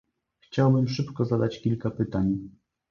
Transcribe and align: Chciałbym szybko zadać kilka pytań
Chciałbym 0.39 0.87
szybko 0.87 1.25
zadać 1.25 1.61
kilka 1.61 1.91
pytań 1.91 2.37